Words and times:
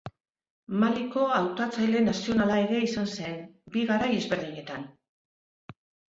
Maliko 0.83 1.25
hautatzaile 1.39 1.99
nazionala 2.05 2.55
ere 2.61 2.79
izan 2.85 3.09
zen, 3.17 3.35
bi 3.75 3.83
garai 3.91 4.09
ezberdinetan. 4.21 4.87